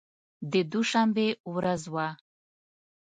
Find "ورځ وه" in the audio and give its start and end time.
1.53-2.07